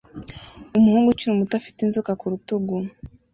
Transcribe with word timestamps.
Umuhungu 0.77 1.07
ukiri 1.09 1.37
muto 1.39 1.53
afite 1.57 1.79
inzoka 1.81 2.11
ku 2.19 2.25
rutugu 2.31 2.75